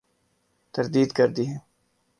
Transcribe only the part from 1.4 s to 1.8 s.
ہے۔